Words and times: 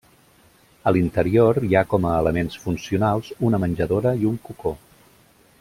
A 0.91 0.93
l'interior 0.95 1.59
hi 1.67 1.77
ha 1.77 1.83
com 1.93 2.09
a 2.11 2.15
elements 2.23 2.57
funcionals 2.65 3.31
una 3.51 3.63
menjadora 3.67 4.19
i 4.25 4.31
un 4.35 4.45
cocó. 4.49 4.77